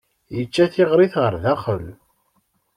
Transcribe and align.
Yečča 0.35 0.65
tiɣrit 0.73 1.13
ɣer 1.21 1.33
daxel. 1.43 1.85